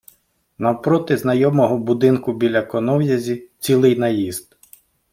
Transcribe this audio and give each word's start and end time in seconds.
Навпроти 0.57 1.17
знайомого 1.17 1.77
будинку 1.77 2.33
біля 2.33 2.61
конов'язі- 2.61 3.49
цілий 3.59 3.95
наїзд. 3.99 4.57